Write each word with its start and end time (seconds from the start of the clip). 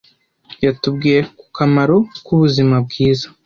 Yatubwiye 0.65 1.19
ku 1.37 1.45
kamaro 1.55 1.97
k'ubuzima 2.25 2.75
bwiza. 2.85 3.27